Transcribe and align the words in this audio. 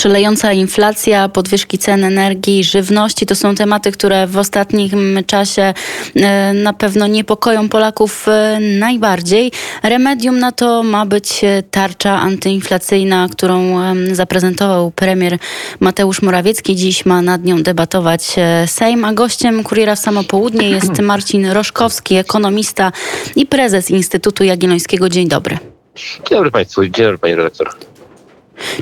Szalejąca 0.00 0.52
inflacja, 0.52 1.28
podwyżki 1.28 1.78
cen 1.78 2.04
energii, 2.04 2.64
żywności 2.64 3.26
to 3.26 3.34
są 3.34 3.54
tematy, 3.54 3.92
które 3.92 4.26
w 4.26 4.38
ostatnim 4.38 5.18
czasie 5.26 5.74
e, 6.16 6.52
na 6.52 6.72
pewno 6.72 7.06
niepokoją 7.06 7.68
Polaków 7.68 8.28
e, 8.28 8.58
najbardziej. 8.60 9.52
Remedium 9.82 10.38
na 10.38 10.52
to 10.52 10.82
ma 10.82 11.06
być 11.06 11.40
tarcza 11.70 12.20
antyinflacyjna, 12.20 13.28
którą 13.32 13.80
zaprezentował 14.12 14.90
premier 14.90 15.38
Mateusz 15.80 16.22
Morawiecki. 16.22 16.76
Dziś 16.76 17.06
ma 17.06 17.22
nad 17.22 17.44
nią 17.44 17.62
debatować 17.62 18.34
e, 18.36 18.66
Sejm, 18.66 19.04
a 19.04 19.12
gościem 19.12 19.62
Kuriera 19.62 19.96
w 19.96 19.98
Samo 19.98 20.24
Południe 20.24 20.70
jest 20.70 21.00
Marcin 21.10 21.46
Roszkowski, 21.46 22.14
ekonomista 22.14 22.92
i 23.36 23.46
prezes 23.46 23.90
Instytutu 23.90 24.44
Jagiellońskiego. 24.44 25.08
Dzień 25.08 25.28
dobry. 25.28 25.58
Dzień 25.96 26.38
dobry 26.38 26.50
Państwu, 26.50 26.82
dzień 26.82 27.04
dobry 27.04 27.18
Pani 27.18 27.34
redaktor. 27.34 27.70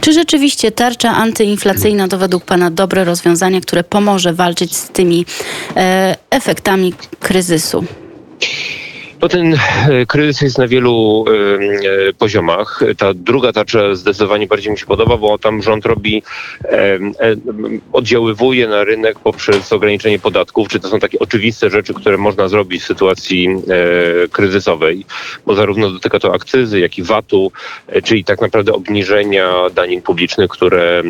Czy 0.01 0.13
rzeczywiście 0.13 0.73
tarcza 0.73 1.11
antyinflacyjna 1.11 2.09
to 2.09 2.19
według 2.19 2.45
Pana 2.45 2.71
dobre 2.71 3.05
rozwiązanie, 3.05 3.61
które 3.61 3.85
pomoże 3.85 4.33
walczyć 4.33 4.77
z 4.77 4.89
tymi 4.89 5.27
e, 5.77 6.17
efektami 6.31 6.95
kryzysu? 7.21 7.85
No 9.21 9.29
ten 9.29 9.55
e, 9.55 10.07
kryzys 10.07 10.41
jest 10.41 10.59
na 10.59 10.69
wielu 10.69 11.25
y, 12.09 12.15
poziomach. 12.15 12.81
Ta 12.99 13.15
druga 13.15 13.53
tarcza 13.53 13.95
zdecydowanie 13.95 14.47
bardziej 14.47 14.73
mi 14.73 14.79
się 14.79 14.87
podoba, 14.87 15.17
bo 15.17 15.39
tam 15.39 15.63
rząd 15.63 15.87
robi, 15.87 16.23
y, 16.65 16.69
oddziaływuje 17.93 18.69
na 18.69 18.85
rynek 18.85 19.19
poprzez 19.19 19.73
ograniczenie 19.73 20.19
podatków. 20.19 20.69
Czy 20.69 20.81
to 20.81 20.89
są 20.89 20.99
takie 20.99 21.19
oczywiste 21.19 21.71
rzeczy, 21.71 21.95
które 21.95 22.19
można 22.19 22.49
zrobić 22.49 22.83
w 22.83 22.87
sytuacji 22.87 23.49
kryzysowej, 24.33 25.05
bo 25.47 25.55
zarówno 25.55 25.91
dotyka 25.91 26.19
to 26.19 26.35
akcyzy, 26.35 26.81
jak 26.81 26.99
i 26.99 27.03
VAT-u, 27.03 27.53
czyli 28.05 28.25
tak 28.25 28.41
naprawdę 28.41 28.73
obniżenia 28.73 29.55
danin 29.75 30.03
publicznych, 30.03 30.51
które, 30.51 31.03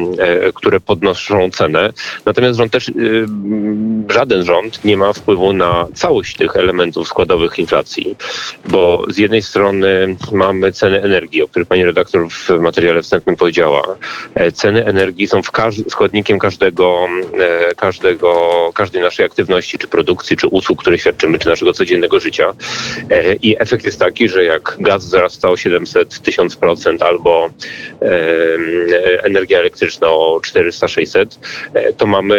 które 0.54 0.80
podnoszą 0.80 1.50
cenę. 1.50 1.92
Natomiast 2.24 2.58
rząd 2.58 2.72
też, 2.72 2.90
żaden 4.10 4.44
rząd 4.44 4.84
nie 4.84 4.96
ma 4.96 5.12
wpływu 5.12 5.52
na 5.52 5.86
całość 5.94 6.36
tych 6.36 6.56
elementów 6.56 7.08
składowych 7.08 7.58
inflacji 7.58 7.97
bo 8.64 9.04
z 9.08 9.18
jednej 9.18 9.42
strony 9.42 10.16
mamy 10.32 10.72
ceny 10.72 11.02
energii, 11.02 11.42
o 11.42 11.48
których 11.48 11.68
pani 11.68 11.84
redaktor 11.84 12.28
w 12.30 12.50
materiale 12.60 13.02
wstępnym 13.02 13.36
powiedziała. 13.36 13.96
E, 14.34 14.52
ceny 14.52 14.84
energii 14.84 15.26
są 15.26 15.42
w 15.42 15.50
składnikiem 15.88 16.38
każdego, 16.38 17.06
e, 17.40 17.74
każdego, 17.74 18.30
każdej 18.74 19.02
naszej 19.02 19.26
aktywności, 19.26 19.78
czy 19.78 19.88
produkcji, 19.88 20.36
czy 20.36 20.46
usług, 20.46 20.80
które 20.80 20.98
świadczymy, 20.98 21.38
czy 21.38 21.48
naszego 21.48 21.72
codziennego 21.72 22.20
życia. 22.20 22.54
E, 23.10 23.34
I 23.34 23.56
efekt 23.62 23.84
jest 23.84 23.98
taki, 23.98 24.28
że 24.28 24.44
jak 24.44 24.76
gaz 24.80 25.04
wzrasta 25.04 25.50
o 25.50 25.56
700, 25.56 26.08
1000% 26.08 27.02
albo 27.02 27.50
energia 29.22 29.58
elektryczna 29.58 30.08
o 30.08 30.40
400-600, 30.54 31.26
to 31.96 32.06
mamy, 32.06 32.38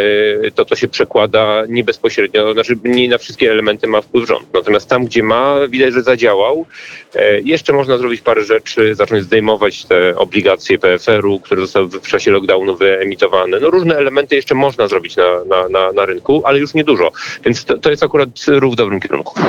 to 0.54 0.64
to 0.64 0.76
się 0.76 0.88
przekłada 0.88 1.64
nie 1.68 1.84
bezpośrednio, 1.84 2.52
znaczy 2.52 2.78
nie 2.84 3.08
na 3.08 3.18
wszystkie 3.18 3.50
elementy 3.50 3.86
ma 3.86 4.00
wpływ 4.00 4.28
rząd. 4.28 4.54
Natomiast 4.54 4.88
tam, 4.88 5.04
gdzie 5.04 5.22
ma 5.22 5.49
widać, 5.68 5.94
że 5.94 6.02
zadziałał. 6.02 6.66
E, 7.14 7.40
jeszcze 7.40 7.72
można 7.72 7.98
zrobić 7.98 8.20
parę 8.20 8.44
rzeczy, 8.44 8.94
zacząć 8.94 9.24
zdejmować 9.24 9.84
te 9.84 10.16
obligacje 10.16 10.78
PFR-u, 10.78 11.40
które 11.40 11.60
zostały 11.60 11.88
w 11.88 12.08
czasie 12.08 12.30
lockdownu 12.30 12.76
wyemitowane. 12.76 13.60
No 13.60 13.70
różne 13.70 13.96
elementy 13.96 14.36
jeszcze 14.36 14.54
można 14.54 14.88
zrobić 14.88 15.16
na, 15.16 15.44
na, 15.44 15.68
na, 15.68 15.92
na 15.92 16.06
rynku, 16.06 16.42
ale 16.44 16.58
już 16.58 16.74
niedużo. 16.74 17.12
Więc 17.44 17.64
to, 17.64 17.78
to 17.78 17.90
jest 17.90 18.02
akurat 18.02 18.28
ruch 18.48 18.72
w 18.72 18.76
dobrym 18.76 19.00
kierunku. 19.00 19.40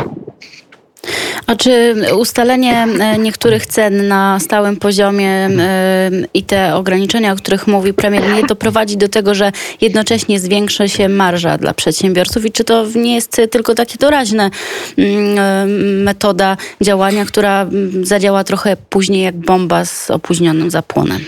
A 1.52 1.56
czy 1.56 1.96
ustalenie 2.18 2.74
e, 2.74 3.18
niektórych 3.18 3.66
cen 3.66 4.08
na 4.08 4.40
stałym 4.40 4.78
poziomie 4.78 5.30
e, 5.30 6.12
i 6.34 6.44
te 6.44 6.76
ograniczenia, 6.76 7.34
o 7.34 7.36
których 7.36 7.68
mówi 7.68 7.94
premier, 7.94 8.24
nie 8.36 8.44
doprowadzi 8.44 8.98
do 8.98 9.10
tego, 9.10 9.36
że 9.36 9.52
jednocześnie 9.82 10.40
zwiększy 10.40 10.90
się 10.90 11.10
marża 11.10 11.58
dla 11.58 11.74
przedsiębiorców? 11.74 12.46
I 12.46 12.52
czy 12.52 12.64
to 12.64 12.86
nie 12.96 13.16
jest 13.16 13.42
tylko 13.52 13.76
takie 13.76 13.98
doraźne 13.98 14.50
mm, 14.98 15.40
e, 15.40 15.66
metoda 16.04 16.58
działania, 16.82 17.26
która 17.26 17.70
zadziała 18.04 18.44
trochę 18.44 18.78
później 18.90 19.24
jak 19.24 19.36
bomba 19.36 19.86
z 19.86 20.12
opóźnionym 20.12 20.72
zapłonem? 20.72 21.22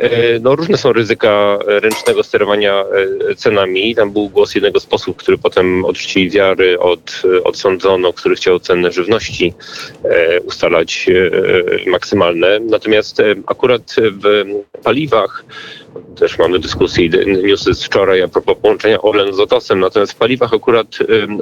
E, 0.00 0.38
no, 0.40 0.56
różne 0.56 0.76
są 0.76 0.92
ryzyka 0.92 1.58
ręcznego 1.66 2.22
sterowania 2.22 2.84
e, 3.30 3.34
cenami. 3.34 3.94
Tam 3.94 4.12
był 4.12 4.28
głos 4.28 4.54
jednego 4.54 4.80
z 4.80 4.86
posłów, 4.86 5.16
który 5.16 5.38
potem 5.38 5.84
odrzucili 5.84 6.30
wiary, 6.30 6.78
od, 6.80 7.22
odsądzono, 7.44 8.12
który 8.12 8.36
chciał 8.36 8.60
cenę 8.60 8.92
żywności 8.92 9.54
e, 10.04 10.40
ustalać 10.40 11.06
maksymalne. 11.86 12.60
Natomiast 12.60 13.22
akurat 13.46 13.96
w 13.98 14.44
paliwach 14.82 15.44
też 16.16 16.38
mamy 16.38 16.58
dyskusję, 16.58 17.08
newsy 17.26 17.74
z 17.74 17.84
wczoraj 17.84 18.22
a 18.22 18.28
propos 18.28 18.56
połączenia 18.62 19.02
Orlen 19.02 19.34
z 19.34 19.38
Lotosem. 19.38 19.80
Natomiast 19.80 20.12
w 20.12 20.16
paliwach 20.16 20.54
akurat 20.54 20.86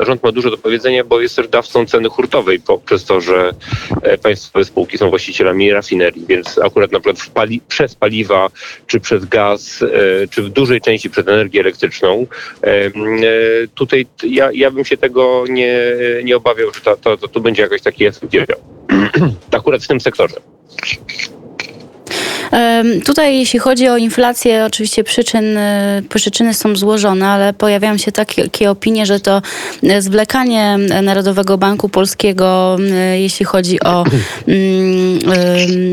rząd 0.06 0.22
ma 0.22 0.32
dużo 0.32 0.50
do 0.50 0.58
powiedzenia, 0.58 1.04
bo 1.04 1.20
jest 1.20 1.36
też 1.36 1.48
dawcą 1.48 1.86
ceny 1.86 2.08
hurtowej 2.08 2.60
poprzez 2.60 3.04
to, 3.04 3.20
że 3.20 3.52
państwowe 4.22 4.64
spółki 4.64 4.98
są 4.98 5.10
właścicielami 5.10 5.72
rafinerii, 5.72 6.26
więc 6.28 6.58
akurat 6.58 6.92
na 6.92 7.00
przykład 7.00 7.30
pali 7.34 7.60
przez 7.68 7.94
paliwa 7.94 8.50
czy 8.86 9.00
przez 9.00 9.24
gaz, 9.24 9.82
e, 9.82 10.28
czy 10.28 10.42
w 10.42 10.48
dużej 10.48 10.80
części 10.80 11.10
przez 11.10 11.28
energię 11.28 11.60
elektryczną. 11.60 12.26
E, 12.62 12.66
e, 12.66 12.90
tutaj 13.74 14.06
ja, 14.22 14.50
ja 14.54 14.70
bym 14.70 14.84
się 14.84 14.96
tego 14.96 15.44
nie, 15.48 15.78
nie 16.24 16.36
obawiał, 16.36 16.72
że 16.74 16.80
to, 16.80 16.96
to, 16.96 17.16
to 17.16 17.28
tu 17.28 17.40
będzie 17.40 17.62
jakiś 17.62 17.82
taki 17.82 18.06
efekt 18.06 18.32
akurat 19.52 19.84
w 19.84 19.88
tym 19.88 20.00
sektorze. 20.00 20.36
Tutaj 23.04 23.38
jeśli 23.38 23.58
chodzi 23.58 23.88
o 23.88 23.96
inflację, 23.96 24.64
oczywiście 24.64 25.04
przyczyn, 25.04 25.56
e, 25.56 26.02
przyczyny 26.08 26.54
są 26.54 26.76
złożone, 26.76 27.26
ale 27.28 27.52
pojawiają 27.52 27.96
się 27.96 28.12
takie 28.12 28.70
opinie, 28.70 29.06
że 29.06 29.20
to 29.20 29.42
e, 29.82 30.02
zwlekanie 30.02 30.78
Narodowego 31.02 31.58
Banku 31.58 31.88
Polskiego, 31.88 32.76
e, 32.92 33.20
jeśli 33.20 33.46
chodzi 33.46 33.80
o 33.80 34.04
mm, 34.48 35.18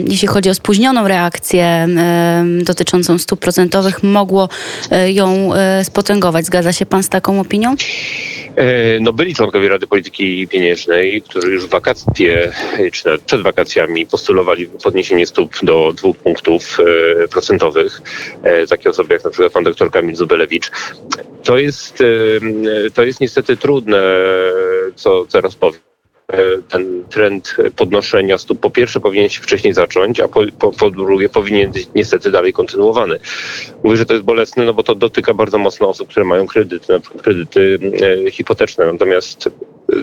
jeśli 0.08 0.28
chodzi 0.28 0.50
o 0.50 0.53
spóźnioną 0.53 1.08
reakcję 1.08 1.88
dotyczącą 2.64 3.18
stóp 3.18 3.40
procentowych, 3.40 4.03
mogło 4.03 4.50
ją 5.08 5.50
spotęgować. 5.84 6.46
Zgadza 6.46 6.74
się 6.74 6.86
pan 6.86 7.03
z 7.03 7.09
taką 7.09 7.40
opinią? 7.40 7.75
No 9.02 9.14
byli 9.14 9.36
członkowie 9.36 9.70
Rady 9.70 9.88
Polityki 9.88 10.48
Pieniężnej, 10.48 11.22
którzy 11.22 11.52
już 11.52 11.66
w 11.66 11.70
wakacje, 11.70 12.52
czy 12.94 13.06
nawet 13.06 13.22
przed 13.22 13.42
wakacjami 13.42 14.06
postulowali 14.06 14.68
podniesienie 14.84 15.28
stóp 15.28 15.54
do 15.64 15.94
dwóch 15.94 16.18
punktów 16.18 16.78
e, 16.80 17.28
procentowych. 17.28 18.02
E, 18.44 18.68
takie 18.68 18.90
osoby 18.90 19.14
jak 19.14 19.24
na 19.24 19.30
przykład 19.30 19.54
pan 19.54 19.64
doktor 19.64 19.92
Kamil 19.92 20.16
Zubelewicz. 20.16 20.72
To 21.44 21.58
jest, 21.58 22.02
e, 22.02 22.92
to 22.92 23.04
jest 23.04 23.22
niestety 23.22 23.58
trudne, 23.58 24.02
co 24.96 25.26
teraz 25.31 25.56
powiem 25.56 25.88
ten 26.69 27.03
trend 27.09 27.56
podnoszenia 27.75 28.38
stóp 28.38 28.59
po 28.59 28.69
pierwsze 28.69 29.00
powinien 29.00 29.29
się 29.29 29.41
wcześniej 29.41 29.73
zacząć, 29.73 30.19
a 30.19 30.28
po, 30.28 30.41
po, 30.59 30.72
po, 30.72 30.90
drugie 30.91 31.29
powinien 31.29 31.72
być 31.72 31.88
niestety 31.95 32.31
dalej 32.31 32.53
kontynuowany. 32.53 33.19
Mówię, 33.84 33.97
że 33.97 34.06
to 34.06 34.13
jest 34.13 34.25
bolesne, 34.25 34.66
no 34.66 34.73
bo 34.73 34.84
to 34.84 34.95
dotyka 34.95 35.34
bardzo 35.34 35.57
mocno 35.57 35.89
osób, 35.89 36.09
które 36.09 36.25
mają 36.25 36.47
kredyty, 36.47 36.94
na 36.94 37.00
przykład 37.00 37.23
kredyty 37.23 37.79
e, 38.28 38.31
hipoteczne. 38.31 38.91
Natomiast 38.94 39.50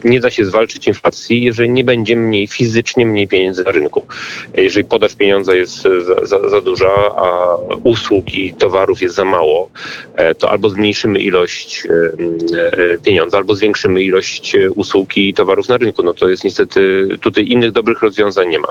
nie 0.04 0.20
da 0.20 0.30
się 0.30 0.44
zwalczyć 0.44 0.86
inflacji, 0.86 1.42
jeżeli 1.42 1.70
nie 1.70 1.84
będzie 1.84 2.16
mniej, 2.16 2.47
fizycznie 2.47 3.06
mniej 3.06 3.28
pieniędzy 3.28 3.64
na 3.64 3.70
rynku. 3.70 4.06
Jeżeli 4.54 4.84
podaż 4.84 5.14
pieniądza 5.14 5.54
jest 5.54 5.82
za, 5.82 6.26
za, 6.26 6.48
za 6.48 6.60
duża, 6.60 6.91
a 7.16 7.56
usług 7.84 8.34
i 8.34 8.54
towarów 8.54 9.02
jest 9.02 9.14
za 9.14 9.24
mało, 9.24 9.70
e, 10.14 10.34
to 10.34 10.50
albo 10.50 10.70
zmniejszymy 10.70 11.19
ilość 11.19 11.86
e, 11.86 12.98
pieniądza, 12.98 13.36
albo 13.36 13.54
zwiększymy 13.54 14.02
ilość 14.02 14.56
usług 14.74 15.16
i 15.16 15.34
towarów 15.34 15.69
na 15.69 15.76
rynku. 15.76 16.03
No 16.03 16.14
to 16.14 16.28
jest 16.28 16.44
niestety, 16.44 17.08
tutaj 17.20 17.48
innych 17.48 17.72
dobrych 17.72 18.03
rozwiązań 18.03 18.48
nie 18.48 18.58
ma. 18.58 18.68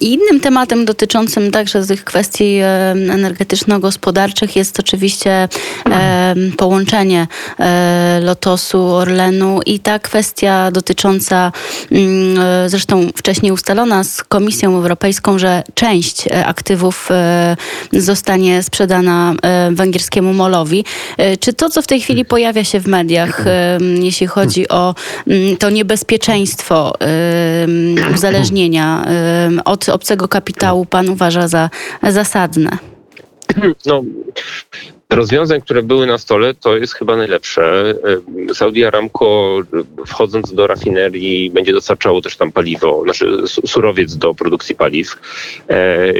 Innym 0.00 0.40
tematem 0.40 0.84
dotyczącym 0.84 1.50
także 1.50 1.86
tych 1.86 2.04
kwestii 2.04 2.58
energetyczno-gospodarczych 3.10 4.56
jest 4.56 4.80
oczywiście 4.80 5.48
połączenie 6.56 7.26
e, 7.58 8.20
Lotosu, 8.22 8.86
Orlenu 8.86 9.60
i 9.66 9.80
ta 9.80 9.98
kwestia 9.98 10.70
dotycząca, 10.70 11.52
mm, 11.90 12.40
e, 12.40 12.68
zresztą 12.68 13.08
wcześniej 13.16 13.52
ustalona 13.52 14.04
z 14.04 14.24
Komisją 14.24 14.76
Europejską, 14.76 15.38
że 15.38 15.62
część 15.74 16.26
e, 16.26 16.46
aktywów 16.46 17.08
zostanie 17.92 18.62
sprzedana 18.62 19.34
węgierskiemu 19.70 20.34
molowi. 20.34 20.84
Czy 21.40 21.52
to, 21.52 21.70
co 21.70 21.82
w 21.82 21.86
tej 21.86 22.00
chwili 22.00 22.24
pojawia 22.24 22.64
się 22.64 22.80
w 22.80 22.86
mediach, 22.86 23.44
jeśli 24.00 24.26
chodzi 24.26 24.68
o 24.68 24.94
mm, 25.26 25.56
to 25.56 25.70
niebezpieczeństwo 25.70 26.94
uzależnienia 28.14 29.01
od 29.64 29.88
obcego 29.88 30.28
kapitału 30.28 30.84
pan 30.86 31.08
uważa 31.08 31.48
za 31.48 31.70
zasadne? 32.08 32.70
No, 33.86 34.02
rozwiązań, 35.10 35.60
które 35.60 35.82
były 35.82 36.06
na 36.06 36.18
stole, 36.18 36.54
to 36.54 36.76
jest 36.76 36.94
chyba 36.94 37.16
najlepsze. 37.16 37.94
Saudi 38.54 38.84
Aramco 38.84 39.58
e, 40.00 40.06
wchodząc 40.06 40.54
do 40.54 40.66
rafinerii 40.66 41.50
będzie 41.50 41.72
dostarczało 41.72 42.20
też 42.22 42.36
tam 42.36 42.52
paliwo, 42.52 43.02
znaczy 43.04 43.42
su- 43.46 43.66
surowiec 43.66 44.16
do 44.16 44.34
produkcji 44.34 44.74
paliw. 44.74 45.16
E, 45.68 46.12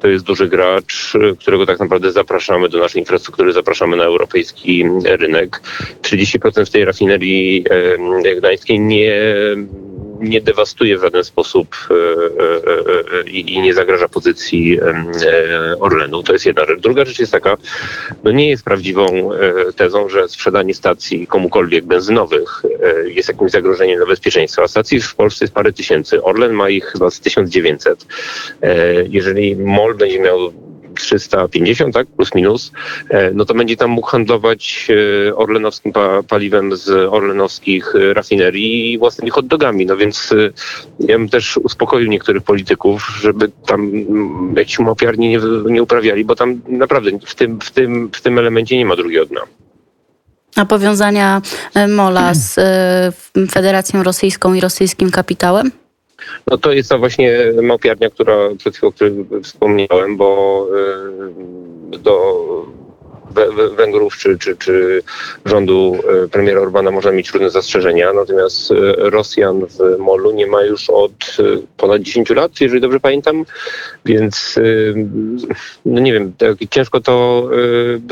To 0.00 0.08
jest 0.08 0.24
duży 0.24 0.48
gracz, 0.48 1.14
e, 1.14 1.36
którego 1.36 1.66
tak 1.66 1.78
naprawdę 1.80 2.12
zapraszamy 2.12 2.68
do 2.68 2.78
naszej 2.78 3.02
infrastruktury, 3.02 3.52
zapraszamy 3.52 3.96
na 3.96 4.04
europejski 4.04 4.84
rynek. 5.04 5.60
30% 6.02 6.66
w 6.66 6.70
tej 6.70 6.84
rafinerii 6.84 7.64
gdańskiej 8.38 8.80
nie 8.80 9.12
nie 10.20 10.40
dewastuje 10.40 10.98
w 10.98 11.00
żaden 11.00 11.24
sposób 11.24 11.76
e, 11.90 11.94
e, 11.94 13.18
e, 13.18 13.30
i 13.30 13.60
nie 13.60 13.74
zagraża 13.74 14.08
pozycji 14.08 14.80
Orlenu. 15.80 16.22
To 16.22 16.32
jest 16.32 16.46
jedna 16.46 16.64
rzecz. 16.64 16.80
Druga 16.80 17.04
rzecz 17.04 17.18
jest 17.18 17.32
taka, 17.32 17.56
no 18.24 18.30
nie 18.30 18.50
jest 18.50 18.64
prawdziwą 18.64 19.30
tezą, 19.76 20.08
że 20.08 20.28
sprzedanie 20.28 20.74
stacji 20.74 21.26
komukolwiek 21.26 21.84
benzynowych 21.84 22.62
jest 23.06 23.28
jakimś 23.28 23.50
zagrożeniem 23.50 23.96
dla 23.96 24.06
bezpieczeństwa. 24.06 24.68
Stacji 24.68 25.00
w 25.00 25.14
Polsce 25.14 25.44
jest 25.44 25.54
parę 25.54 25.72
tysięcy. 25.72 26.22
Orlen 26.22 26.52
ma 26.52 26.70
ich 26.70 26.84
chyba 26.84 27.10
z 27.10 27.20
1900. 27.20 28.06
E, 28.62 29.04
Jeżeli 29.08 29.56
MOL 29.56 29.94
będzie 29.94 30.20
miał 30.20 30.52
350, 31.02 31.94
tak, 31.94 32.06
plus 32.06 32.34
minus, 32.34 32.72
e, 33.10 33.30
no 33.30 33.44
to 33.44 33.54
będzie 33.54 33.76
tam 33.76 33.90
mógł 33.90 34.06
handlować 34.06 34.88
e, 35.28 35.36
orlenowskim 35.36 35.92
pa- 35.92 36.22
paliwem 36.22 36.76
z 36.76 36.88
orlenowskich 36.88 37.94
e, 37.94 38.14
rafinerii 38.14 38.92
i 38.92 38.98
własnymi 38.98 39.30
hot 39.30 39.46
dogami. 39.46 39.86
No 39.86 39.96
więc 39.96 40.34
ja 41.00 41.18
bym 41.18 41.28
też 41.28 41.56
uspokoił 41.56 42.08
niektórych 42.08 42.42
polityków, 42.42 43.18
żeby 43.20 43.50
tam 43.66 43.80
mm, 43.80 44.54
jakiś 44.56 44.78
umapiarni 44.78 45.28
nie, 45.28 45.40
nie 45.64 45.82
uprawiali, 45.82 46.24
bo 46.24 46.36
tam 46.36 46.60
naprawdę 46.68 47.10
w 47.26 47.34
tym, 47.34 47.60
w 47.60 47.70
tym, 47.70 48.10
w 48.12 48.20
tym 48.20 48.38
elemencie 48.38 48.78
nie 48.78 48.86
ma 48.86 48.96
drugiego 48.96 49.26
dna. 49.26 49.40
A 50.56 50.64
powiązania 50.64 51.42
MOLA 51.88 52.34
z 52.34 52.60
Federacją 53.50 54.02
Rosyjską 54.02 54.54
i 54.54 54.60
rosyjskim 54.60 55.10
kapitałem? 55.10 55.70
No 56.46 56.58
to 56.58 56.72
jest 56.72 56.88
ta 56.88 56.98
właśnie 56.98 57.52
małpiarnia, 57.62 58.10
która 58.10 58.36
przed 58.58 58.76
chwilą 58.76 58.88
o 58.88 58.92
której 58.92 59.26
wspomniałem, 59.42 60.16
bo 60.16 60.66
y, 61.94 61.98
do 61.98 62.48
Węgrów 63.76 64.16
czy, 64.16 64.38
czy, 64.38 64.56
czy 64.56 65.02
rządu 65.44 65.98
y, 66.24 66.28
premiera 66.28 66.60
Orbana 66.60 66.90
można 66.90 67.12
mieć 67.12 67.30
różne 67.30 67.50
zastrzeżenia, 67.50 68.12
natomiast 68.12 68.70
y, 68.70 68.74
Rosjan 68.96 69.66
w 69.66 69.98
Molu 69.98 70.32
nie 70.32 70.46
ma 70.46 70.62
już 70.62 70.90
od 70.90 71.36
y, 71.40 71.62
ponad 71.76 72.02
10 72.02 72.30
lat, 72.30 72.60
jeżeli 72.60 72.80
dobrze 72.80 73.00
pamiętam, 73.00 73.44
więc 74.04 74.58
no 75.84 76.00
nie 76.00 76.12
wiem, 76.12 76.32
tak 76.38 76.56
ciężko 76.70 77.00
to 77.00 77.48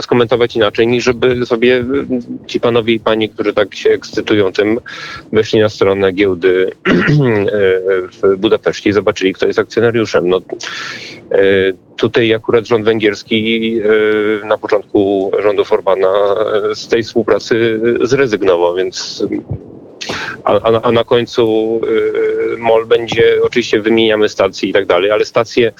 skomentować 0.00 0.56
inaczej, 0.56 0.86
niż 0.86 1.04
żeby 1.04 1.46
sobie 1.46 1.84
ci 2.46 2.60
panowie 2.60 2.94
i 2.94 3.00
panie, 3.00 3.28
którzy 3.28 3.52
tak 3.52 3.74
się 3.74 3.90
ekscytują 3.90 4.52
tym, 4.52 4.80
weszli 5.32 5.60
na 5.60 5.68
stronę 5.68 6.12
giełdy 6.12 6.70
w 8.22 8.36
Budapeszcie 8.36 8.90
i 8.90 8.92
zobaczyli, 8.92 9.34
kto 9.34 9.46
jest 9.46 9.58
akcjonariuszem. 9.58 10.28
No, 10.28 10.36
e, 10.36 10.42
tutaj 11.96 12.34
akurat 12.34 12.66
rząd 12.66 12.84
węgierski 12.84 13.80
e, 14.42 14.46
na 14.46 14.58
początku 14.58 15.30
rządów 15.42 15.72
Orbana 15.72 16.08
e, 16.70 16.74
z 16.74 16.88
tej 16.88 17.02
współpracy 17.02 17.80
zrezygnował, 18.00 18.74
więc 18.74 19.24
a, 20.44 20.60
a, 20.60 20.82
a 20.82 20.92
na 20.92 21.04
końcu 21.04 21.80
e, 22.54 22.56
MOL 22.56 22.86
będzie, 22.86 23.42
oczywiście 23.42 23.80
wymieniamy 23.80 24.28
stacje 24.28 24.68
i 24.68 24.72
tak 24.72 24.86
dalej, 24.86 25.10
ale 25.10 25.24
stacje, 25.24 25.72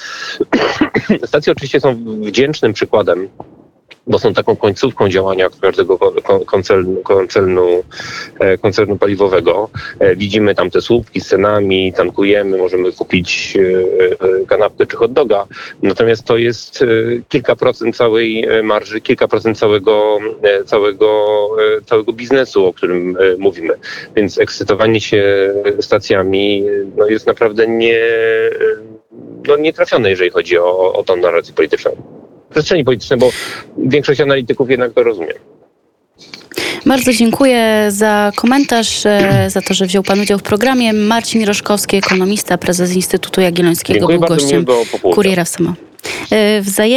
stacje 1.26 1.52
oczywiście 1.52 1.80
są 1.80 1.96
wdzięcznym 2.20 2.72
przykładem 2.72 3.28
bo 4.06 4.18
są 4.18 4.34
taką 4.34 4.56
końcówką 4.56 5.08
działania 5.08 5.48
każdego 5.60 5.98
ko- 5.98 6.40
koncernu, 6.46 7.02
koncernu, 7.02 7.84
e, 8.40 8.58
koncernu 8.58 8.98
paliwowego. 8.98 9.68
E, 9.98 10.16
Widzimy 10.16 10.54
tam 10.54 10.70
te 10.70 10.80
słupki 10.80 11.20
z 11.20 11.28
cenami, 11.28 11.92
tankujemy, 11.92 12.58
możemy 12.58 12.92
kupić 12.92 13.56
e, 14.42 14.46
kanapkę 14.46 14.86
czy 14.86 14.96
hot 14.96 15.12
doga. 15.12 15.46
Natomiast 15.82 16.24
to 16.24 16.36
jest 16.36 16.84
kilka 17.28 17.56
procent 17.56 17.96
całej 17.96 18.46
marży, 18.62 19.00
kilka 19.00 19.28
procent 19.28 19.58
całego, 19.58 20.18
całego, 20.66 21.26
całego 21.86 22.12
biznesu, 22.12 22.66
o 22.66 22.72
którym 22.72 23.16
mówimy. 23.38 23.74
Więc 24.16 24.38
ekscytowanie 24.38 25.00
się 25.00 25.52
stacjami 25.80 26.64
no, 26.96 27.06
jest 27.06 27.26
naprawdę 27.26 27.66
nie, 27.66 28.00
no, 29.48 29.56
nietrafione, 29.56 30.10
jeżeli 30.10 30.30
chodzi 30.30 30.58
o, 30.58 30.92
o 30.92 31.02
tą 31.02 31.16
narrację 31.16 31.54
polityczną 31.54 32.15
przestrzeni 32.56 32.84
politycznej, 32.84 33.18
bo 33.18 33.30
większość 33.78 34.20
analityków 34.20 34.70
jednak 34.70 34.92
to 34.92 35.02
rozumie. 35.02 35.32
Bardzo 36.86 37.12
dziękuję 37.12 37.86
za 37.88 38.32
komentarz, 38.36 39.06
e, 39.06 39.46
za 39.50 39.62
to, 39.62 39.74
że 39.74 39.86
wziął 39.86 40.02
Pan 40.02 40.20
udział 40.20 40.38
w 40.38 40.42
programie. 40.42 40.92
Marcin 40.92 41.44
Roszkowski, 41.44 41.96
ekonomista, 41.96 42.58
prezes 42.58 42.94
Instytutu 42.94 43.40
Jagiellońskiego, 43.40 43.98
Dziękuję 43.98 44.18
był 44.18 44.28
gościem. 44.28 44.64
Kuriera 45.14 45.44
w 45.44 45.48
Samo. 45.48 45.74
E, 46.30 46.60
Wzajemnie 46.60 46.96